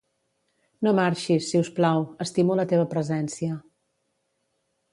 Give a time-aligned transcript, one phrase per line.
[0.85, 3.61] No marxis, siusplau, estimo la teva presència.